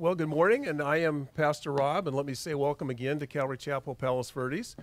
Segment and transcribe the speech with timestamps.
[0.00, 3.26] Well, good morning, and I am Pastor Rob, and let me say welcome again to
[3.26, 4.74] Calvary Chapel Palos Verdes.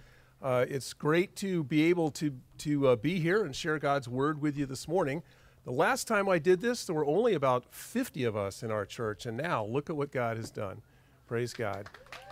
[0.43, 4.39] Uh, it's great to be able to, to uh, be here and share God's Word
[4.39, 5.23] with you this morning.
[5.65, 8.85] The last time I did this, there were only about 50 of us in our
[8.85, 10.83] church, and now look at what God has done.
[11.25, 11.89] Praise God.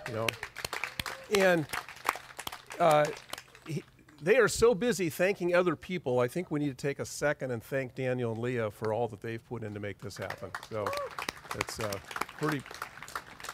[0.07, 0.27] You know,
[1.35, 1.65] and
[2.79, 3.05] uh,
[3.65, 3.83] he,
[4.21, 6.19] they are so busy thanking other people.
[6.19, 9.07] I think we need to take a second and thank Daniel and Leah for all
[9.07, 10.51] that they've put in to make this happen.
[10.69, 10.85] So
[11.55, 11.91] it's uh,
[12.37, 12.61] pretty.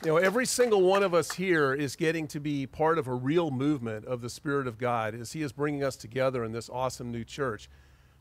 [0.04, 3.14] You know, every single one of us here is getting to be part of a
[3.14, 6.70] real movement of the Spirit of God as He is bringing us together in this
[6.70, 7.70] awesome new church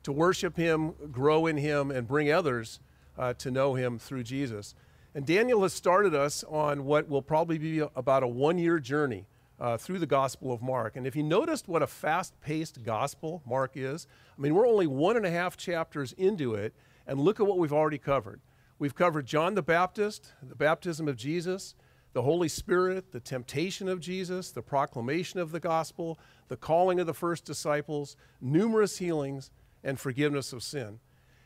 [0.02, 2.80] to worship Him, grow in Him, and bring others
[3.18, 4.74] uh, to know Him through Jesus.
[5.14, 9.26] And Daniel has started us on what will probably be about a one year journey
[9.58, 10.96] uh, through the Gospel of Mark.
[10.96, 14.06] And if you noticed what a fast paced gospel Mark is,
[14.36, 16.74] I mean, we're only one and a half chapters into it,
[17.06, 18.40] and look at what we've already covered.
[18.80, 21.74] We've covered John the Baptist, the baptism of Jesus,
[22.14, 27.06] the Holy Spirit, the temptation of Jesus, the proclamation of the gospel, the calling of
[27.06, 29.50] the first disciples, numerous healings,
[29.84, 30.98] and forgiveness of sin.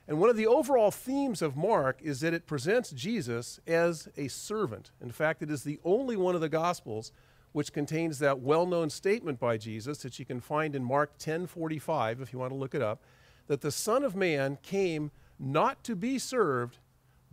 [0.06, 4.28] And one of the overall themes of Mark is that it presents Jesus as a
[4.28, 4.92] servant.
[5.02, 7.10] In fact, it is the only one of the gospels
[7.50, 12.32] which contains that well-known statement by Jesus that you can find in Mark 10:45 if
[12.32, 13.02] you want to look it up,
[13.48, 16.78] that the Son of Man came not to be served,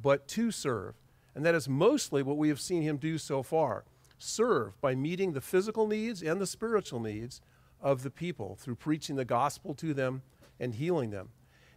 [0.02, 0.96] but to serve.
[1.36, 3.86] And that is mostly what we have seen him do so far
[4.18, 7.42] serve by meeting the physical needs and the spiritual needs
[7.82, 10.22] of the people through preaching the gospel to them
[10.60, 11.30] and healing them.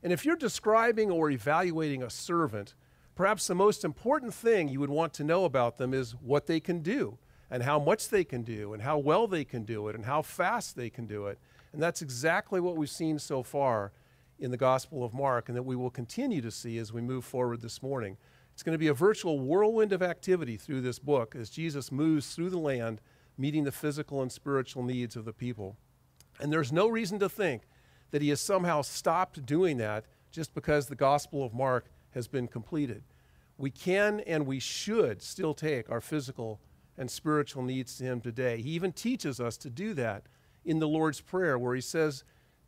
[0.03, 2.75] And if you're describing or evaluating a servant,
[3.15, 6.61] perhaps the most important thing you would want to know about them is what they
[6.61, 7.17] can do
[7.51, 10.21] and how much they can do and how well they can do it and how
[10.21, 11.39] fast they can do it.
[11.73, 13.93] And that's exactly what we've seen so far
[14.39, 17.25] in the Gospel of Mark and that we will continue to see as we move
[17.25, 18.17] forward this morning.
[18.53, 22.35] It's going to be a virtual whirlwind of activity through this book as Jesus moves
[22.35, 23.01] through the land,
[23.37, 25.77] meeting the physical and spiritual needs of the people.
[26.41, 27.63] And there's no reason to think
[28.11, 32.47] that he has somehow stopped doing that just because the Gospel of Mark has been
[32.47, 33.03] completed.
[33.57, 36.61] We can and we should still take our physical
[36.97, 38.61] and spiritual needs to him today.
[38.61, 40.25] He even teaches us to do that
[40.65, 42.25] in the Lord's Prayer, where he says,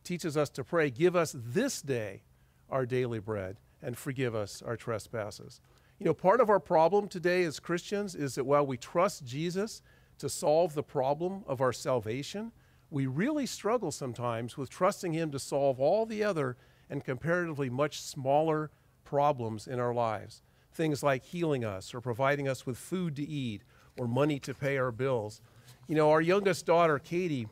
[0.06, 2.22] teaches us to pray, Give us this day
[2.71, 5.61] our daily bread and forgive us our trespasses.
[5.99, 9.83] You know, part of our problem today as Christians is that while we trust Jesus
[10.19, 12.53] to solve the problem of our salvation,
[12.91, 16.56] we really struggle sometimes with trusting Him to solve all the other
[16.88, 18.71] and comparatively much smaller
[19.05, 20.43] problems in our lives.
[20.73, 23.62] Things like healing us or providing us with food to eat
[23.99, 25.41] or money to pay our bills.
[25.88, 27.49] You know, our youngest daughter, Katie,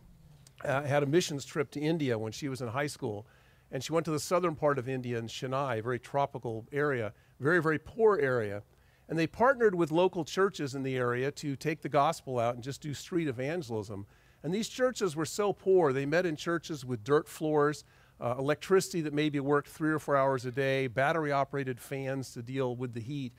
[0.65, 3.27] uh, had a missions trip to India when she was in high school.
[3.71, 7.13] And she went to the southern part of India in Chennai, a very tropical area,
[7.41, 8.63] very, very poor area.
[9.09, 12.63] And they partnered with local churches in the area to take the gospel out and
[12.63, 14.07] just do street evangelism.
[14.43, 17.85] And these churches were so poor, they met in churches with dirt floors,
[18.21, 22.43] uh, electricity that maybe worked three or four hours a day, battery operated fans to
[22.43, 23.33] deal with the heat.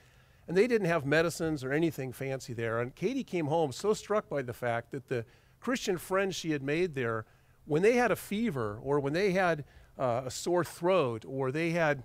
[0.48, 2.80] And they didn't have medicines or anything fancy there.
[2.80, 5.24] And Katie came home so struck by the fact that the
[5.60, 7.24] Christian friends she had made there,
[7.64, 9.64] when they had a fever or when they had
[9.98, 12.04] uh, a sore throat or they had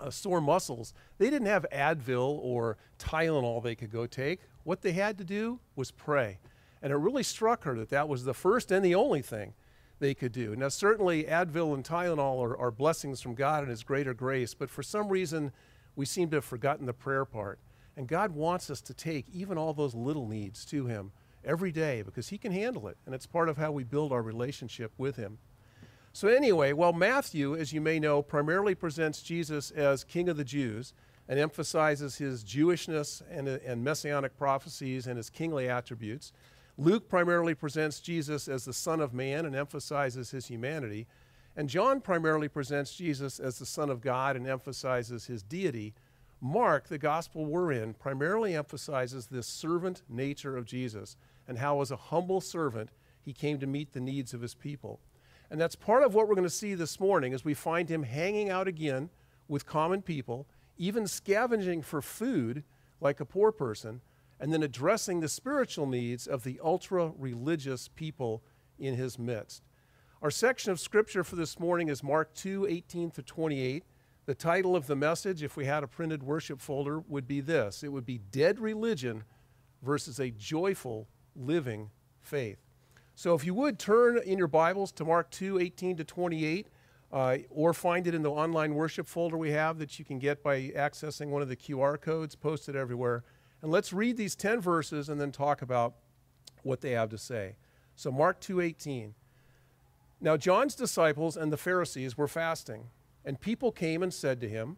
[0.00, 4.40] uh, sore muscles, they didn't have Advil or Tylenol they could go take.
[4.64, 6.38] What they had to do was pray.
[6.82, 9.54] And it really struck her that that was the first and the only thing
[9.98, 10.54] they could do.
[10.54, 14.70] Now, certainly, Advil and Tylenol are, are blessings from God and His greater grace, but
[14.70, 15.52] for some reason,
[15.96, 17.58] we seem to have forgotten the prayer part.
[17.96, 21.10] And God wants us to take even all those little needs to Him
[21.48, 22.96] every day because He can handle it.
[23.06, 25.38] And it's part of how we build our relationship with Him.
[26.12, 30.44] So, anyway, well, Matthew, as you may know, primarily presents Jesus as King of the
[30.44, 30.92] Jews
[31.28, 36.32] and emphasizes his Jewishness and, and messianic prophecies and his kingly attributes.
[36.78, 41.06] Luke primarily presents Jesus as the Son of Man and emphasizes his humanity.
[41.56, 45.92] And John primarily presents Jesus as the Son of God and emphasizes his deity.
[46.40, 51.16] Mark, the gospel we're in, primarily emphasizes this servant nature of Jesus
[51.48, 52.90] and how, as a humble servant,
[53.20, 55.00] he came to meet the needs of his people.
[55.50, 58.02] And that's part of what we're going to see this morning as we find him
[58.02, 59.08] hanging out again
[59.48, 60.46] with common people,
[60.76, 62.64] even scavenging for food
[63.00, 64.02] like a poor person,
[64.38, 68.42] and then addressing the spiritual needs of the ultra religious people
[68.78, 69.62] in his midst.
[70.20, 73.84] Our section of scripture for this morning is Mark 2 18 to 28.
[74.26, 77.82] The title of the message, if we had a printed worship folder, would be this
[77.82, 79.24] it would be Dead Religion
[79.82, 81.90] versus a Joyful Living
[82.20, 82.58] Faith.
[83.14, 86.68] So if you would turn in your Bibles to Mark 2 18 to 28,
[87.10, 90.42] uh, or find it in the online worship folder we have that you can get
[90.42, 93.24] by accessing one of the QR codes posted everywhere.
[93.62, 95.94] And let's read these 10 verses and then talk about
[96.62, 97.56] what they have to say.
[97.96, 99.14] So Mark 2:18.
[100.20, 102.90] Now John's disciples and the Pharisees were fasting,
[103.24, 104.76] and people came and said to him,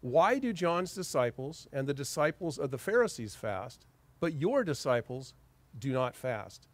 [0.00, 3.86] "Why do John's disciples and the disciples of the Pharisees fast,
[4.20, 5.34] but your disciples
[5.78, 6.66] do not fast?"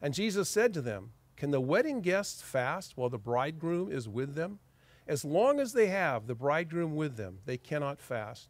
[0.00, 4.34] And Jesus said to them, "Can the wedding guests fast while the bridegroom is with
[4.34, 4.60] them?
[5.06, 8.48] As long as they have the bridegroom with them, they cannot fast."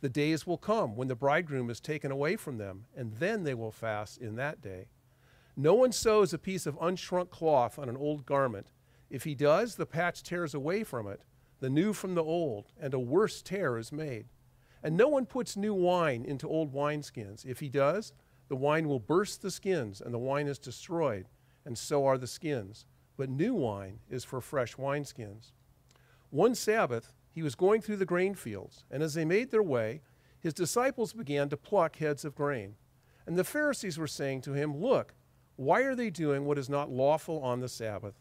[0.00, 3.54] The days will come when the bridegroom is taken away from them, and then they
[3.54, 4.88] will fast in that day.
[5.56, 8.72] No one sews a piece of unshrunk cloth on an old garment.
[9.10, 11.24] If he does, the patch tears away from it,
[11.58, 14.28] the new from the old, and a worse tear is made.
[14.82, 17.44] And no one puts new wine into old wineskins.
[17.44, 18.14] If he does,
[18.50, 21.28] the wine will burst the skins, and the wine is destroyed,
[21.64, 22.84] and so are the skins.
[23.16, 25.52] But new wine is for fresh wineskins.
[26.30, 30.02] One Sabbath, he was going through the grain fields, and as they made their way,
[30.40, 32.74] his disciples began to pluck heads of grain.
[33.24, 35.14] And the Pharisees were saying to him, Look,
[35.54, 38.18] why are they doing what is not lawful on the Sabbath?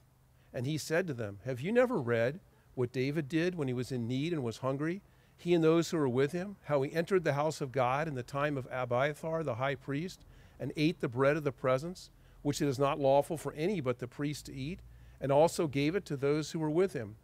[0.53, 2.39] And he said to them, Have you never read
[2.75, 5.01] what David did when he was in need and was hungry,
[5.39, 8.15] he and those who were with him, how he entered the house of God in
[8.15, 10.25] the time of Abiathar the high priest,
[10.59, 12.09] and ate the bread of the presence,
[12.41, 14.79] which it is not lawful for any but the priest to eat,
[15.21, 17.15] and also gave it to those who were with him?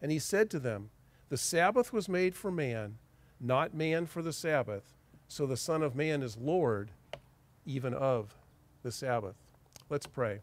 [0.00, 0.90] And he said to them,
[1.28, 2.98] the Sabbath was made for man,
[3.40, 4.94] not man for the Sabbath.
[5.26, 6.92] So the Son of Man is Lord
[7.64, 8.32] even of
[8.84, 9.34] the Sabbath.
[9.90, 10.38] Let's pray.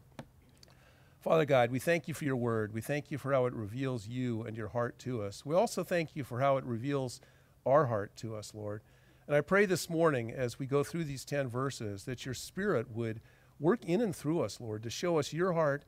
[1.24, 2.74] Father God, we thank you for your word.
[2.74, 5.42] We thank you for how it reveals you and your heart to us.
[5.42, 7.18] We also thank you for how it reveals
[7.64, 8.82] our heart to us, Lord.
[9.26, 12.90] And I pray this morning as we go through these 10 verses that your Spirit
[12.90, 13.22] would
[13.58, 15.86] work in and through us, Lord, to show us your heart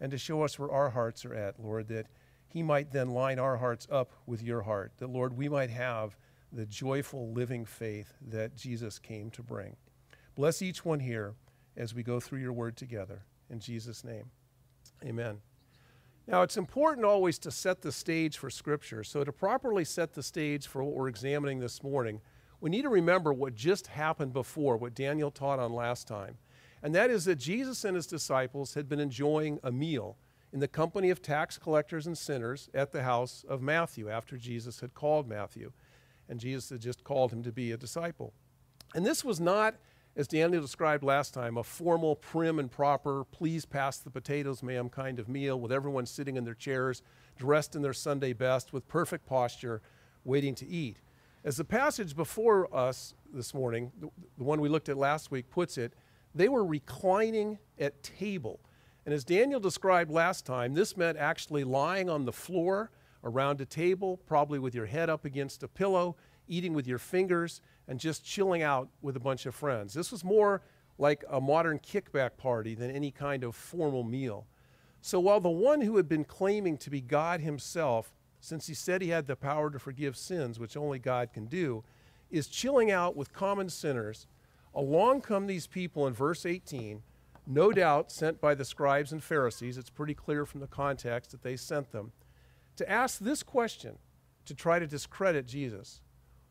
[0.00, 2.06] and to show us where our hearts are at, Lord, that
[2.46, 6.16] he might then line our hearts up with your heart, that, Lord, we might have
[6.50, 9.76] the joyful living faith that Jesus came to bring.
[10.34, 11.34] Bless each one here
[11.76, 13.26] as we go through your word together.
[13.50, 14.30] In Jesus' name,
[15.04, 15.40] amen.
[16.26, 19.02] Now, it's important always to set the stage for Scripture.
[19.02, 22.20] So, to properly set the stage for what we're examining this morning,
[22.60, 26.36] we need to remember what just happened before, what Daniel taught on last time.
[26.82, 30.16] And that is that Jesus and his disciples had been enjoying a meal
[30.52, 34.80] in the company of tax collectors and sinners at the house of Matthew after Jesus
[34.80, 35.72] had called Matthew.
[36.28, 38.32] And Jesus had just called him to be a disciple.
[38.94, 39.76] And this was not,
[40.18, 44.90] as Daniel described last time, a formal, prim and proper, please pass the potatoes, ma'am
[44.90, 47.02] kind of meal with everyone sitting in their chairs,
[47.38, 49.80] dressed in their Sunday best, with perfect posture,
[50.24, 51.00] waiting to eat.
[51.42, 54.10] As the passage before us this morning, the,
[54.44, 55.94] one we looked at last week, puts it,
[56.34, 58.60] they were reclining at table
[59.08, 62.90] and as Daniel described last time, this meant actually lying on the floor
[63.24, 66.14] around a table, probably with your head up against a pillow,
[66.46, 69.94] eating with your fingers, and just chilling out with a bunch of friends.
[69.94, 70.62] This was more
[70.98, 74.46] like a modern kickback party than any kind of formal meal.
[75.00, 79.00] So while the one who had been claiming to be God himself, since he said
[79.00, 81.82] he had the power to forgive sins, which only God can do,
[82.30, 84.26] is chilling out with common sinners,
[84.74, 87.02] along come these people in verse 18
[87.50, 91.42] no doubt sent by the scribes and Pharisees, it's pretty clear from the context that
[91.42, 92.12] they sent them,
[92.76, 93.96] to ask this question
[94.44, 96.02] to try to discredit Jesus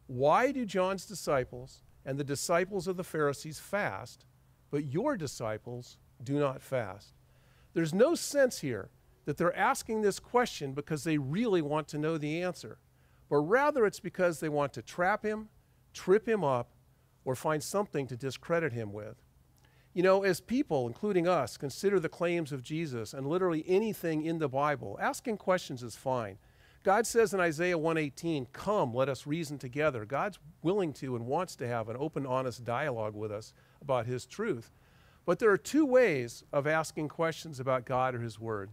[0.07, 4.25] Why do John's disciples and the disciples of the Pharisees fast,
[4.71, 7.13] but your disciples do not fast?
[7.73, 8.89] There's no sense here
[9.25, 12.77] that they're asking this question because they really want to know the answer,
[13.29, 15.49] but rather it's because they want to trap him,
[15.93, 16.71] trip him up,
[17.25, 19.17] or find something to discredit him with.
[19.93, 24.37] You know, as people, including us, consider the claims of Jesus and literally anything in
[24.37, 26.37] the Bible, asking questions is fine.
[26.87, 30.05] God says in Isaiah 118, Come, let us reason together.
[30.05, 33.51] God's willing to and wants to have an open, honest dialogue with us
[33.81, 34.71] about His truth.
[35.25, 38.69] But there are two ways of asking questions about God or His Word.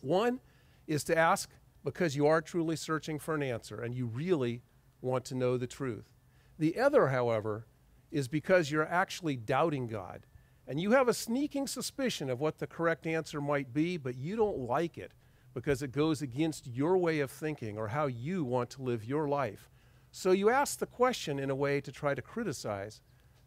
[0.00, 0.38] One
[0.86, 1.50] is to ask
[1.82, 4.62] because you are truly searching for an answer and you really
[5.02, 6.08] want to know the truth.
[6.56, 7.66] The other, however,
[8.12, 10.24] is because you're actually doubting God
[10.68, 14.36] and you have a sneaking suspicion of what the correct answer might be, but you
[14.36, 15.10] don't like it
[15.54, 19.28] because it goes against your way of thinking or how you want to live your
[19.28, 19.68] life.
[20.12, 23.00] So you ask the question in a way to try to criticize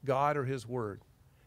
[0.06, 1.02] God or His Word.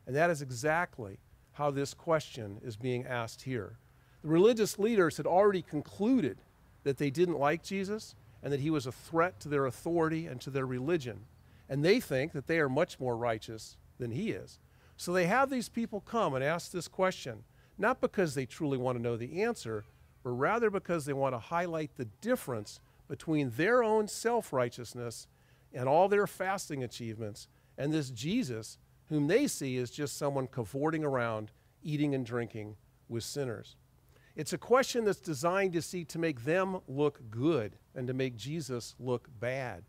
[0.06, 1.18] And that is exactly
[1.52, 3.78] how this question is being asked here.
[4.22, 6.38] The religious leaders had already concluded
[6.84, 10.40] that they didn't like Jesus and that he was a threat to their authority and
[10.42, 11.20] to their religion.
[11.68, 14.60] And they think that they are much more righteous than he is.
[14.96, 17.44] So they have these people come and ask this question,
[17.76, 19.84] not because they truly want to know the answer,
[20.26, 25.28] but rather because they want to highlight the difference between their own self righteousness
[25.72, 27.46] and all their fasting achievements
[27.78, 32.74] and this Jesus, whom they see as just someone cavorting around, eating and drinking
[33.08, 33.76] with sinners.
[34.34, 38.34] It's a question that's designed to see to make them look good and to make
[38.34, 39.84] Jesus look bad,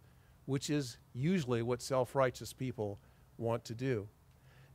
[0.45, 2.99] which is usually what self righteous people
[3.39, 4.07] want to do.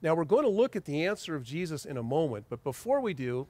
[0.02, 3.00] Now, we're going to look at the answer of Jesus in a moment, but before
[3.00, 3.46] we do,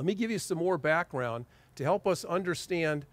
[0.00, 3.04] let me give you some more background to help us understand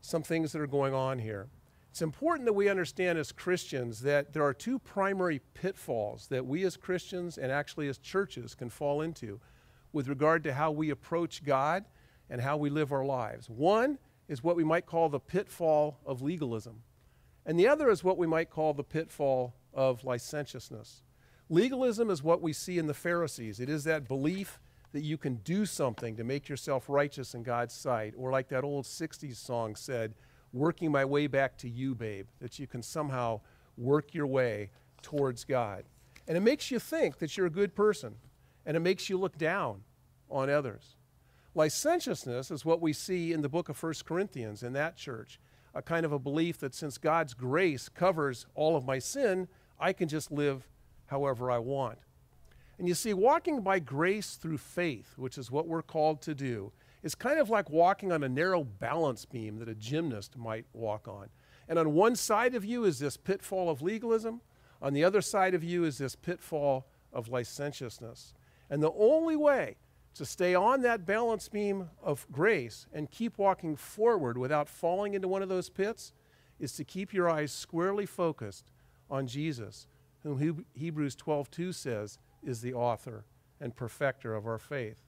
[0.00, 1.48] some things that are going on here.
[1.90, 6.62] It's important that we understand as Christians that there are two primary pitfalls that we
[6.62, 9.40] as Christians and actually as churches can fall into
[9.92, 11.84] with regard to how we approach God
[12.30, 13.50] and how we live our lives.
[13.50, 13.98] One
[14.28, 16.84] is what we might call the pitfall of legalism,
[17.44, 21.02] and the other is what we might call the pitfall of licentiousness.
[21.48, 23.58] Legalism is what we see in the Pharisees.
[23.58, 24.60] It is that belief
[24.96, 28.64] that you can do something to make yourself righteous in God's sight, or like that
[28.64, 30.14] old 60s song said,
[30.54, 33.40] working my way back to you, babe, that you can somehow
[33.76, 34.70] work your way
[35.02, 35.84] towards God.
[36.26, 38.14] And it makes you think that you're a good person,
[38.64, 39.82] and it makes you look down
[40.30, 40.96] on others.
[41.54, 45.38] Licentiousness is what we see in the book of 1 Corinthians in that church,
[45.74, 49.46] a kind of a belief that since God's grace covers all of my sin,
[49.78, 50.66] I can just live
[51.06, 51.98] however I want.
[52.78, 56.72] And you see, walking by grace through faith, which is what we're called to do,
[57.02, 61.08] is kind of like walking on a narrow balance beam that a gymnast might walk
[61.08, 61.28] on.
[61.68, 64.40] And on one side of you is this pitfall of legalism,
[64.82, 68.34] on the other side of you is this pitfall of licentiousness.
[68.68, 69.76] And the only way
[70.14, 75.28] to stay on that balance beam of grace and keep walking forward without falling into
[75.28, 76.12] one of those pits
[76.58, 78.70] is to keep your eyes squarely focused
[79.10, 79.86] on Jesus,
[80.22, 83.24] whom Hebrews 12:2 says is the author
[83.60, 85.02] and perfecter of our faith.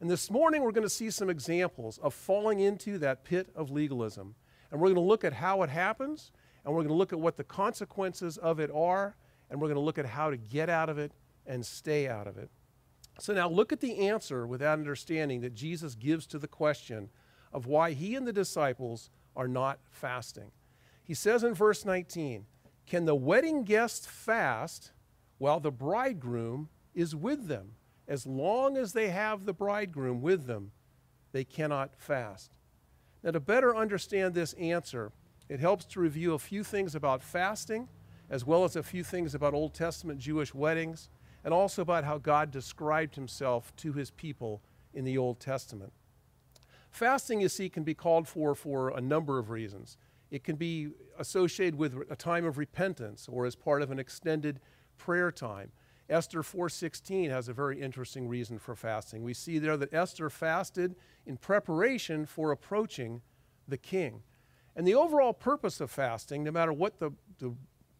[0.00, 3.70] And this morning, we're going to see some examples of falling into that pit of
[3.70, 4.34] legalism.
[4.70, 6.32] And we're going to look at how it happens,
[6.64, 9.16] and we're going to look at what the consequences of it are,
[9.48, 11.12] and we're going to look at how to get out of it
[11.46, 12.50] and stay out of it.
[13.18, 17.10] So now look at the answer with that understanding that Jesus gives to the question
[17.52, 20.50] of why he and the disciples are not fasting.
[21.04, 22.46] He says in verse 19,
[22.86, 24.92] Can the wedding guests fast
[25.42, 27.72] while the bridegroom is with them?
[28.08, 30.72] as long as they have the bridegroom with them,
[31.32, 32.58] they cannot fast.
[33.22, 35.12] Now, to better understand this answer,
[35.48, 37.88] it helps to review a few things about fasting,
[38.28, 41.08] as well as a few things about Old Testament Jewish weddings,
[41.44, 44.60] and also about how God described himself to his people
[44.92, 45.92] in the Old Testament.
[46.90, 49.96] Fasting, you see, can be called for for a number of reasons.
[50.30, 54.60] It can be associated with a time of repentance or as part of an extended
[55.02, 55.72] prayer time.
[56.08, 59.24] Esther 4:16 has a very interesting reason for fasting.
[59.24, 60.94] We see there that Esther fasted
[61.26, 63.20] in preparation for approaching
[63.66, 64.22] the king.
[64.76, 67.54] And the overall purpose of fasting, no matter what the, the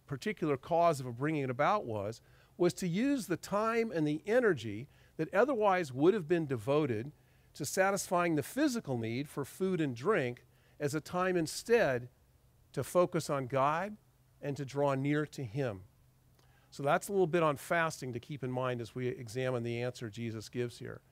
[0.06, 2.20] particular cause of bringing it about was,
[2.56, 7.10] was to use the time and the energy that otherwise would have been devoted
[7.54, 10.44] to satisfying the physical need for food and drink
[10.78, 12.08] as a time instead
[12.72, 13.96] to focus on God
[14.40, 15.82] and to draw near to Him.
[16.72, 19.82] So that's a little bit on fasting to keep in mind as we examine the
[19.82, 21.02] answer Jesus gives here.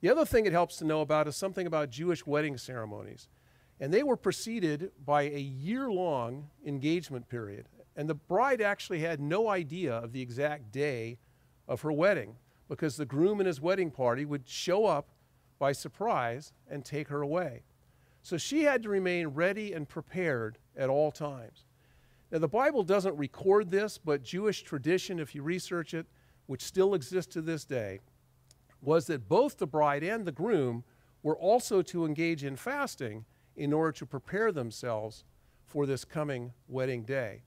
[0.00, 3.26] The other thing it helps to know about is something about Jewish wedding ceremonies.
[3.80, 7.68] And they were preceded by a year long engagement period.
[7.96, 11.18] And the bride actually had no idea of the exact day
[11.66, 12.36] of her wedding
[12.68, 15.08] because the groom and his wedding party would show up
[15.58, 17.64] by surprise and take her away.
[18.22, 21.64] So she had to remain ready and prepared at all times.
[22.30, 26.06] Now, the Bible doesn't record this, but Jewish tradition, if you research it,
[26.46, 28.00] which still exists to this day,
[28.82, 30.84] was that both the bride and the groom
[31.22, 33.24] were also to engage in fasting
[33.56, 35.24] in order to prepare themselves
[35.64, 37.42] for this coming wedding day.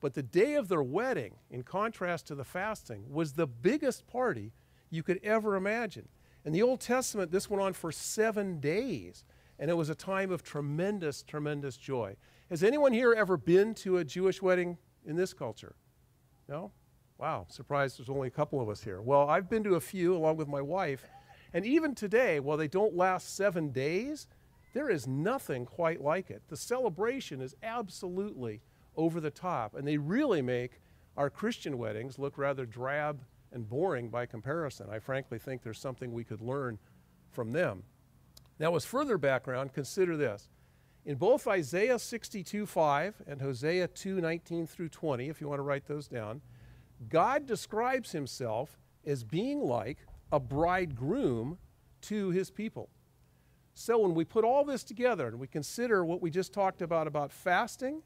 [0.00, 4.52] But the day of their wedding, in contrast to the fasting, was the biggest party
[4.90, 6.08] you could ever imagine.
[6.44, 9.24] In the Old Testament, this went on for seven days,
[9.58, 12.16] and it was a time of tremendous, tremendous joy.
[12.50, 14.76] Has anyone here ever been to a Jewish wedding
[15.06, 15.76] in this culture?
[16.48, 16.72] No?
[17.16, 19.00] Wow, surprised there's only a couple of us here.
[19.00, 21.04] Well, I've been to a few along with my wife,
[21.54, 24.26] and even today, while they don't last seven days,
[24.74, 26.42] there is nothing quite like it.
[26.48, 28.62] The celebration is absolutely
[28.96, 30.80] over the top, and they really make
[31.16, 33.20] our Christian weddings look rather drab
[33.52, 34.88] and boring by comparison.
[34.90, 36.80] I frankly think there's something we could learn
[37.30, 37.84] from them.
[38.58, 40.48] Now, as further background, consider this.
[41.04, 45.62] In both Isaiah 62 5 and Hosea 2 19 through 20, if you want to
[45.62, 46.42] write those down,
[47.08, 49.98] God describes himself as being like
[50.30, 51.58] a bridegroom
[52.02, 52.90] to his people.
[53.74, 57.06] So when we put all this together and we consider what we just talked about
[57.06, 58.02] about fasting,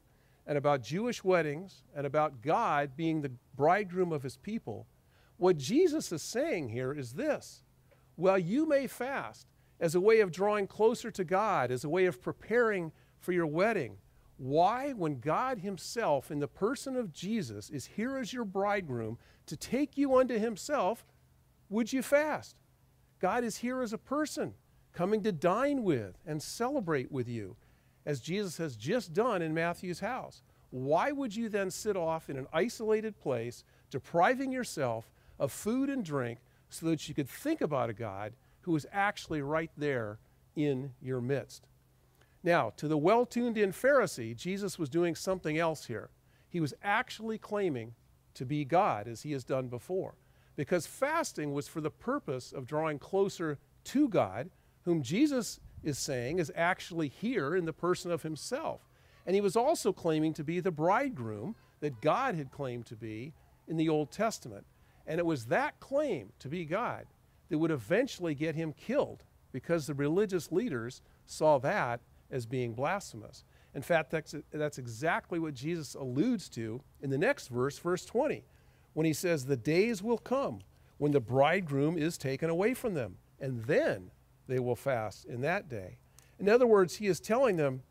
[0.47, 4.87] and about Jewish weddings and about God being the bridegroom of his people,
[5.37, 7.63] what Jesus is saying here is this
[8.15, 9.47] Well, you may fast
[9.79, 13.47] as a way of drawing closer to God, as a way of preparing for your
[13.47, 13.97] wedding.
[14.37, 19.55] Why, when God Himself, in the person of Jesus, is here as your bridegroom to
[19.55, 21.05] take you unto Himself,
[21.69, 22.55] would you fast?
[23.19, 24.53] God is here as a person,
[24.93, 27.55] coming to dine with and celebrate with you,
[28.05, 30.41] as Jesus has just done in Matthew's house.
[30.69, 36.03] Why would you then sit off in an isolated place, depriving yourself of food and
[36.03, 36.39] drink
[36.69, 38.33] so that you could think about a God
[38.65, 40.17] who is actually right there
[40.55, 41.67] in your midst?
[42.43, 46.09] Now, to the well tuned in Pharisee, Jesus was doing something else here.
[46.49, 47.93] He was actually claiming
[48.33, 50.15] to be God, as he has done before,
[50.55, 54.49] because fasting was for the purpose of drawing closer to God,
[54.83, 58.81] whom Jesus is saying is actually here in the person of himself.
[59.25, 63.33] And he was also claiming to be the bridegroom that God had claimed to be
[63.67, 64.65] in the Old Testament.
[65.05, 67.05] And it was that claim to be God
[67.49, 73.43] that would eventually get him killed because the religious leaders saw that as being blasphemous.
[73.73, 78.43] In fact, that's, that's exactly what Jesus alludes to in the next verse, verse 20,
[78.93, 80.59] when he says, The days will come
[80.97, 84.11] when the bridegroom is taken away from them, and then
[84.47, 85.97] they will fast in that day.
[86.39, 87.81] In other words, he is telling them,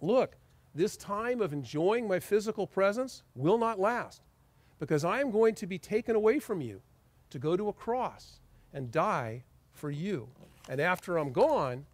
[0.00, 0.36] Look,
[0.74, 4.22] this time of enjoying my physical presence will not last
[4.78, 6.82] because I am going to be taken away from you
[7.30, 8.40] to go to a cross
[8.74, 10.28] and die for you.
[10.68, 11.86] And after I'm gone,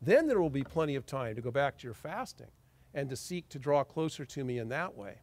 [0.00, 2.50] then there will be plenty of time to go back to your fasting
[2.94, 5.16] and to seek to draw closer to me in that way.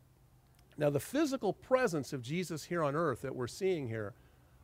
[0.78, 4.14] Now, the physical presence of Jesus here on earth that we're seeing here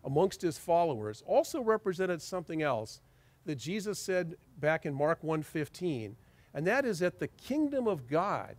[0.03, 2.99] amongst his followers also represented something else
[3.45, 6.17] that Jesus said back in Mark 1:15,
[6.53, 8.57] and that is that the kingdom of God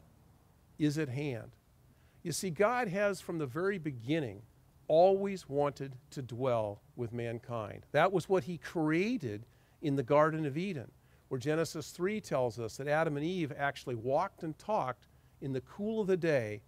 [0.79, 1.53] is at hand.
[2.23, 4.43] You see, God has from the very beginning
[4.93, 7.87] always wanted to dwell with mankind.
[7.93, 9.47] That was what he created
[9.81, 10.91] in the Garden of Eden
[11.29, 15.07] where Genesis 3 tells us that Adam and Eve actually walked and talked
[15.41, 16.61] in the cool of the day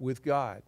[0.00, 0.64] with God.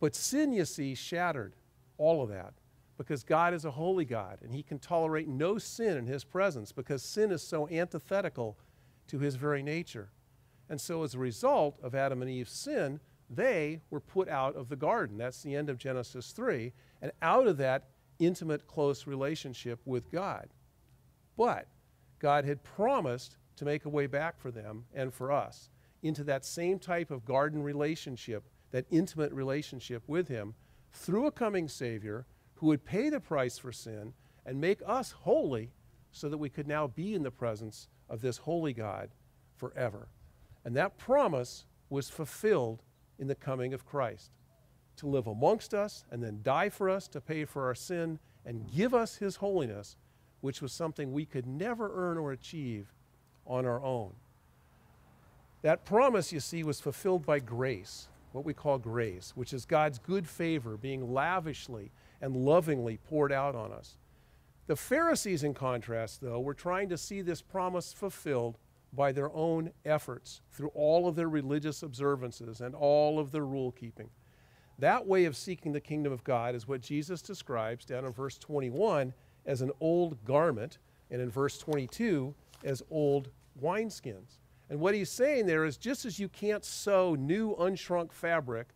[0.00, 1.54] But sin, you see, shattered
[1.98, 2.54] all of that
[2.96, 6.72] because God is a holy God and he can tolerate no sin in his presence
[6.72, 8.56] because sin is so antithetical
[9.08, 10.08] to his very nature.
[10.70, 13.00] And so, as a result of Adam and Eve's sin,
[13.34, 15.18] they were put out of the garden.
[15.18, 20.48] That's the end of Genesis 3, and out of that intimate, close relationship with God.
[21.36, 21.66] But
[22.18, 25.70] God had promised to make a way back for them and for us
[26.02, 30.54] into that same type of garden relationship, that intimate relationship with Him
[30.92, 34.12] through a coming Savior who would pay the price for sin
[34.44, 35.72] and make us holy
[36.10, 39.10] so that we could now be in the presence of this holy God
[39.56, 40.08] forever.
[40.64, 42.82] And that promise was fulfilled
[43.18, 44.30] in the coming of Christ
[44.96, 48.70] to live amongst us and then die for us to pay for our sin and
[48.74, 49.96] give us His holiness
[50.42, 52.92] which was something we could never earn or achieve
[53.46, 54.12] on our own.
[55.62, 59.98] That promise, you see, was fulfilled by grace, what we call grace, which is God's
[59.98, 63.96] good favor being lavishly and lovingly poured out on us.
[64.66, 68.58] The Pharisees, in contrast, though, were trying to see this promise fulfilled
[68.92, 73.72] by their own efforts through all of their religious observances and all of their rule
[73.72, 74.10] keeping.
[74.78, 78.36] That way of seeking the kingdom of God is what Jesus describes down in verse
[78.38, 79.14] 21
[79.46, 80.78] as an old garment,
[81.10, 83.30] and in verse 22 as old
[83.62, 84.38] wineskins.
[84.70, 88.68] And what he's saying there is just as you can't sew new unshrunk fabric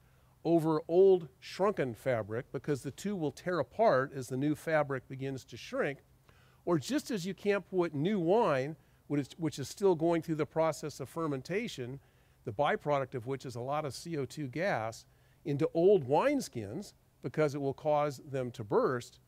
[0.44, 5.44] over old shrunken fabric because the two will tear apart as the new fabric begins
[5.44, 5.98] to shrink,
[6.64, 8.76] or just as you can't put new wine,
[9.08, 12.00] which is, which is still going through the process of fermentation,
[12.44, 15.04] the byproduct of which is a lot of CO2 gas,
[15.44, 19.18] into old wineskins because it will cause them to burst,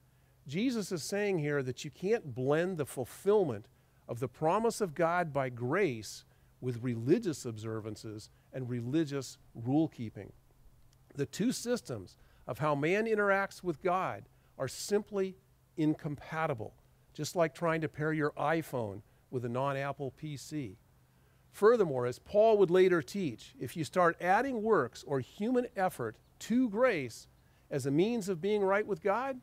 [0.47, 3.67] Jesus is saying here that you can't blend the fulfillment
[4.09, 6.25] of the promise of God by grace
[6.61, 10.33] with religious observances and religious rule keeping.
[11.15, 14.25] The two systems of how man interacts with God
[14.59, 15.37] are simply
[15.77, 16.75] incompatible,
[17.13, 20.77] just like trying to pair your iPhone with a non Apple PC.
[21.53, 26.69] Furthermore, as Paul would later teach, if you start adding works or human effort to
[26.69, 27.27] grace
[27.71, 29.41] as a means of being right with God,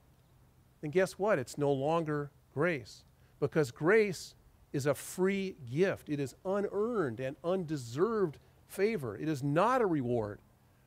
[0.82, 1.40] then guess what?
[1.40, 3.04] It's no longer grace.
[3.40, 4.36] Because grace
[4.72, 9.16] is a free gift, it is unearned and undeserved favor.
[9.18, 10.40] It is not a reward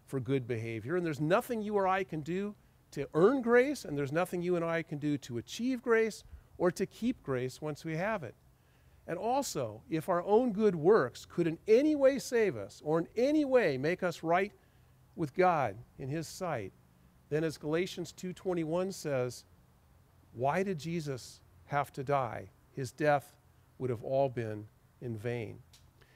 [0.07, 0.97] for good behavior.
[0.97, 2.55] And there's nothing you or I can do
[2.93, 6.25] to earn grace, and there's nothing you and I can do to achieve grace
[6.57, 8.35] or to keep grace once we have it.
[9.09, 13.09] And also, if our own good works could in any way save us or in
[13.17, 14.53] any way make us right
[15.17, 16.73] with God in his sight,
[17.31, 19.45] then as Galatians 2:21 says,
[20.35, 22.51] why did Jesus have to die?
[22.73, 23.35] His death
[23.79, 24.67] would have all been
[25.01, 25.59] in vain.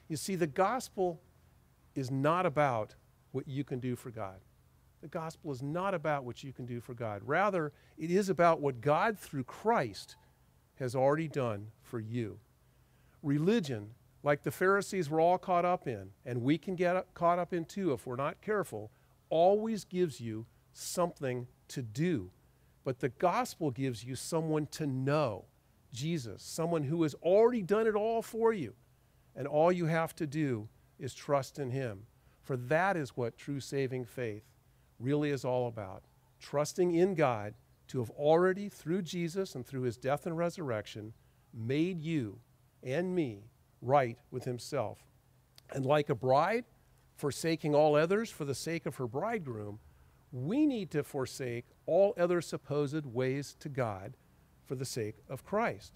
[0.07, 1.19] You see, the gospel
[1.95, 2.95] is not about
[3.31, 4.39] what you can do for God.
[5.01, 7.21] The gospel is not about what you can do for God.
[7.25, 10.15] Rather, it is about what God through Christ
[10.75, 12.39] has already done for you.
[13.23, 13.89] Religion,
[14.21, 17.65] like the Pharisees were all caught up in, and we can get caught up in
[17.65, 18.91] too if we're not careful,
[19.29, 22.29] always gives you something to do.
[22.83, 25.45] But the gospel gives you someone to know
[25.93, 28.73] Jesus, someone who has already done it all for you.
[29.35, 30.67] And all you have to do
[30.99, 32.03] is trust in him.
[32.41, 34.43] For that is what true saving faith
[34.99, 36.03] really is all about.
[36.39, 37.53] Trusting in God
[37.87, 41.13] to have already, through Jesus and through his death and resurrection,
[41.53, 42.39] made you
[42.83, 43.43] and me
[43.81, 44.99] right with himself.
[45.71, 46.65] And like a bride,
[47.15, 49.79] forsaking all others for the sake of her bridegroom,
[50.31, 54.15] we need to forsake all other supposed ways to God
[54.65, 55.93] for the sake of Christ.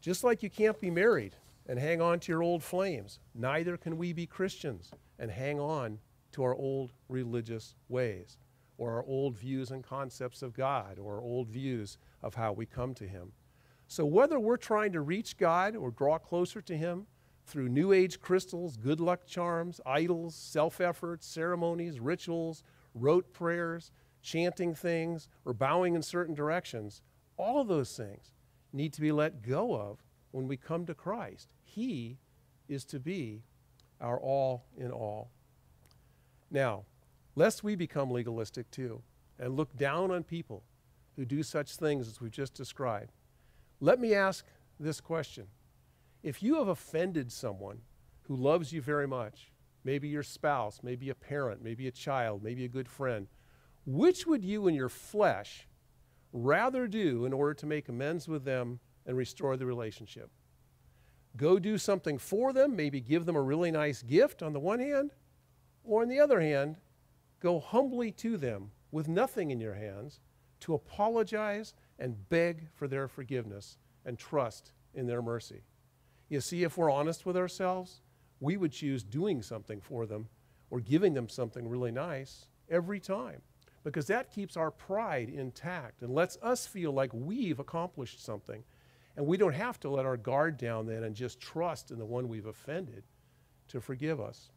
[0.00, 3.96] Just like you can't be married and hang on to your old flames, neither can
[3.96, 5.98] we be Christians and hang on
[6.32, 8.38] to our old religious ways
[8.76, 12.66] or our old views and concepts of God or our old views of how we
[12.66, 13.32] come to Him.
[13.94, 17.06] So, whether we're trying to reach God or draw closer to Him
[17.46, 24.74] through New Age crystals, good luck charms, idols, self efforts, ceremonies, rituals, rote prayers, chanting
[24.74, 27.02] things, or bowing in certain directions,
[27.36, 28.32] all of those things
[28.72, 30.02] need to be let go of
[30.32, 31.52] when we come to Christ.
[31.62, 32.18] He
[32.66, 33.44] is to be
[34.00, 35.30] our all in all.
[36.50, 36.82] Now,
[37.36, 39.02] lest we become legalistic too
[39.38, 40.64] and look down on people
[41.14, 43.12] who do such things as we've just described,
[43.80, 44.44] let me ask
[44.78, 45.46] this question.
[46.22, 47.80] If you have offended someone
[48.22, 49.52] who loves you very much,
[49.84, 53.26] maybe your spouse, maybe a parent, maybe a child, maybe a good friend,
[53.86, 55.68] which would you in your flesh
[56.32, 60.30] rather do in order to make amends with them and restore the relationship?
[61.36, 64.78] Go do something for them, maybe give them a really nice gift on the one
[64.78, 65.12] hand,
[65.84, 66.76] or on the other hand,
[67.40, 70.20] go humbly to them with nothing in your hands
[70.60, 75.62] to apologize and beg for their forgiveness and trust in their mercy.
[76.28, 78.00] You see, if we're honest with ourselves,
[78.40, 80.28] we would choose doing something for them
[80.70, 83.42] or giving them something really nice every time
[83.84, 88.64] because that keeps our pride intact and lets us feel like we've accomplished something.
[89.16, 92.04] And we don't have to let our guard down then and just trust in the
[92.04, 93.04] one we've offended
[93.68, 94.50] to forgive us.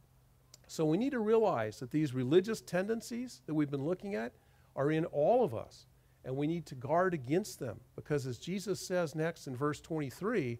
[0.67, 4.33] So we need to realize that these religious tendencies that we've been looking at
[4.75, 5.86] are in all of us,
[6.27, 10.59] and we need to guard against them because, as Jesus says next in verse 23,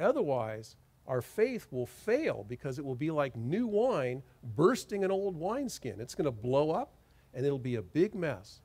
[0.00, 0.74] otherwise
[1.06, 4.20] our faith will fail because it will be like new wine
[4.56, 6.00] bursting an old wineskin.
[6.00, 6.96] It's going to blow up
[7.32, 8.60] and it'll be a big mess.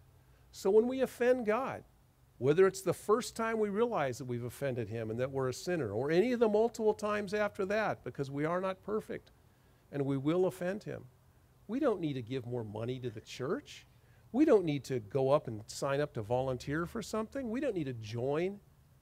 [0.52, 1.84] So when we offend God,
[2.40, 5.54] whether it's the first time we realize that we've offended Him and that we're a
[5.54, 9.30] sinner, or any of the multiple times after that, because we are not perfect
[9.92, 11.04] and we will offend Him,
[11.68, 13.86] we don't need to give more money to the church.
[14.32, 17.50] We don't need to go up and sign up to volunteer for something.
[17.50, 18.60] We don't need to join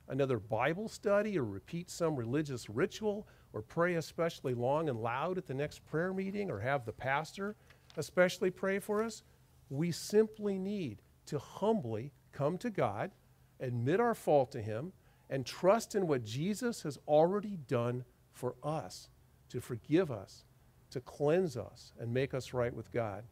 [0.08, 5.46] another Bible study or repeat some religious ritual or pray especially long and loud at
[5.46, 7.56] the next prayer meeting or have the pastor
[7.98, 9.24] especially pray for us.
[9.70, 13.12] We simply need to humbly come to God,
[13.60, 14.94] admit our fault to Him,
[15.30, 19.10] and trust in what Jesus has already done for us
[19.50, 20.46] to forgive us,
[20.92, 23.24] to cleanse us, and make us right with God.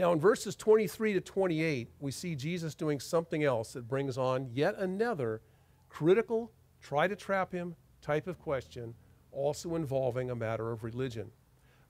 [0.00, 4.48] Now, in verses 23 to 28, we see Jesus doing something else that brings on
[4.50, 5.42] yet another
[5.90, 8.94] critical, try to trap him type of question,
[9.30, 11.30] also involving a matter of religion.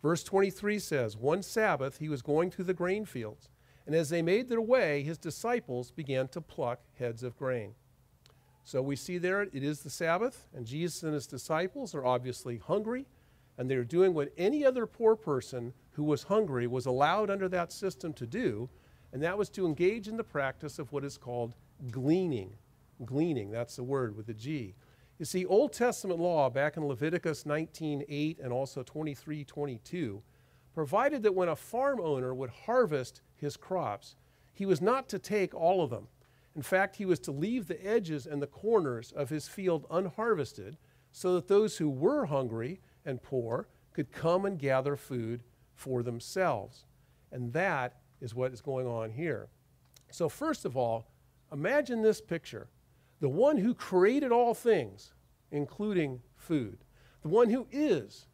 [0.02, 3.48] Verse 23 says, One Sabbath he was going through the grain fields,
[3.86, 7.74] and as they made their way, his disciples began to pluck heads of grain.
[8.64, 12.58] So we see there it is the Sabbath, and Jesus and his disciples are obviously
[12.58, 13.06] hungry,
[13.60, 17.70] and they're doing what any other poor person who was hungry was allowed under that
[17.70, 18.70] system to do,
[19.12, 21.54] and that was to engage in the practice of what is called
[21.90, 22.54] gleaning.
[23.04, 24.74] Gleaning, that's the word with the G.
[25.18, 30.22] You see, Old Testament law back in Leviticus 19:8 and also 23:22
[30.72, 34.16] provided that when a farm owner would harvest his crops,
[34.54, 36.08] he was not to take all of them.
[36.56, 40.78] In fact, he was to leave the edges and the corners of his field unharvested
[41.12, 45.42] so that those who were hungry and poor could come and gather food
[45.74, 46.84] for themselves.
[47.32, 49.48] And that is what is going on here.
[50.10, 51.06] So, first of all,
[51.52, 52.68] imagine this picture
[53.20, 55.12] the one who created all things,
[55.50, 56.78] including food.
[57.22, 58.26] The one who is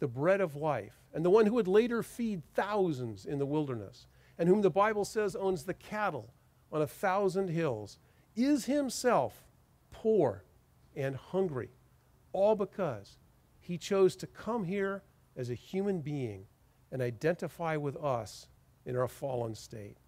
[0.00, 4.06] the bread of life, and the one who would later feed thousands in the wilderness,
[4.38, 6.34] and whom the Bible says owns the cattle
[6.70, 7.98] on a thousand hills,
[8.36, 9.44] is himself
[9.90, 10.44] poor
[10.94, 11.70] and hungry,
[12.32, 13.16] all because
[13.68, 15.02] he chose to come here
[15.36, 16.46] as a human being
[16.90, 18.48] and identify with us
[18.86, 19.98] in our fallen state.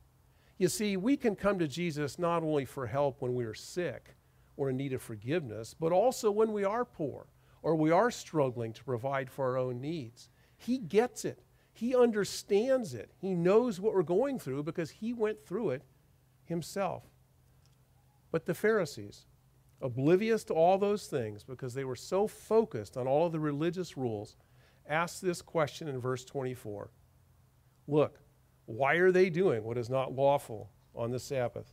[0.57, 4.15] You see, we can come to Jesus not only for help when we are sick
[4.57, 7.27] or in need of forgiveness, but also when we are poor
[7.63, 10.31] or we are struggling to provide for our own needs.
[10.57, 11.43] He gets it.
[11.75, 13.11] He understands it.
[13.19, 15.83] He knows what we're going through because he went through it
[16.47, 17.05] himself.
[18.31, 19.27] But the Pharisees,
[19.81, 23.97] oblivious to all those things because they were so focused on all of the religious
[23.97, 24.37] rules,
[24.89, 26.91] asked this question in verse 24
[27.87, 28.21] Look,
[28.67, 31.73] why are they doing what is not lawful on the Sabbath?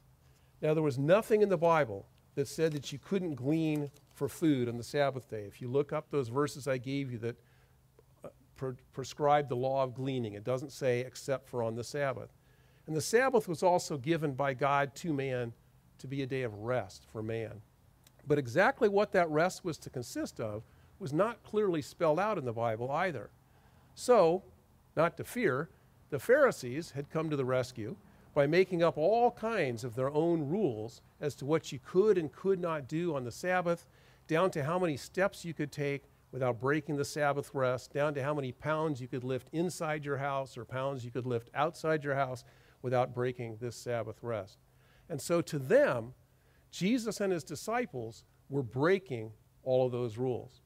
[0.61, 4.67] Now, there was nothing in the Bible that said that you couldn't glean for food
[4.67, 5.43] on the Sabbath day.
[5.43, 7.35] If you look up those verses I gave you that
[8.23, 12.33] uh, pre- prescribe the law of gleaning, it doesn't say except for on the Sabbath.
[12.87, 15.53] And the Sabbath was also given by God to man
[15.99, 17.61] to be a day of rest for man.
[18.27, 20.63] But exactly what that rest was to consist of
[20.99, 23.29] was not clearly spelled out in the Bible either.
[23.95, 24.43] So,
[24.95, 25.69] not to fear,
[26.09, 27.95] the Pharisees had come to the rescue
[28.33, 32.31] by making up all kinds of their own rules as to what you could and
[32.31, 33.85] could not do on the Sabbath,
[34.27, 38.23] down to how many steps you could take without breaking the Sabbath rest, down to
[38.23, 42.03] how many pounds you could lift inside your house or pounds you could lift outside
[42.03, 42.43] your house
[42.81, 44.57] without breaking this Sabbath rest.
[45.09, 46.13] And so to them,
[46.71, 49.31] Jesus and his disciples were breaking
[49.63, 50.61] all of those rules.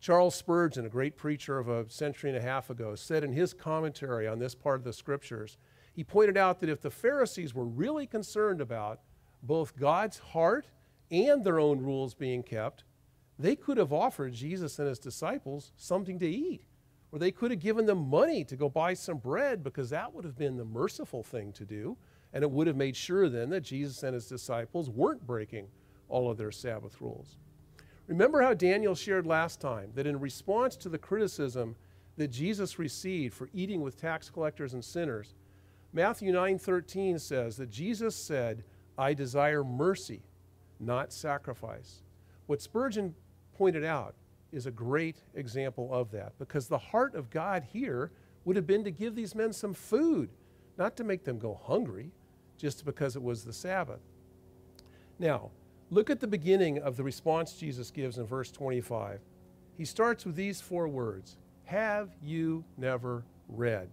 [0.00, 3.52] Charles Spurgeon, a great preacher of a century and a half ago, said in his
[3.52, 5.58] commentary on this part of the scriptures,
[5.92, 9.00] he pointed out that if the Pharisees were really concerned about
[9.42, 10.68] both God's heart
[11.10, 12.84] and their own rules being kept,
[13.38, 16.62] they could have offered Jesus and his disciples something to eat.
[17.12, 20.24] Or they could have given them money to go buy some bread because that would
[20.24, 21.96] have been the merciful thing to do.
[22.32, 25.68] And it would have made sure then that Jesus and his disciples weren't breaking
[26.08, 27.36] all of their Sabbath rules.
[28.06, 31.76] Remember how Daniel shared last time that in response to the criticism
[32.16, 35.34] that Jesus received for eating with tax collectors and sinners,
[35.92, 38.64] Matthew 9:13 says that Jesus said,
[38.98, 40.22] "I desire mercy,
[40.78, 42.02] not sacrifice."
[42.46, 43.14] What Spurgeon
[43.54, 44.14] pointed out
[44.52, 48.10] is a great example of that because the heart of God here
[48.44, 50.30] would have been to give these men some food,
[50.76, 52.12] not to make them go hungry
[52.60, 54.00] just because it was the Sabbath.
[55.18, 55.50] Now,
[55.92, 59.20] Look at the beginning of the response Jesus gives in verse 25.
[59.76, 63.88] He starts with these four words Have you never read?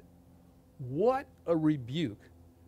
[0.77, 2.21] What a rebuke